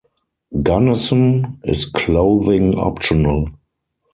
[0.63, 3.49] Gunnison is clothing optional.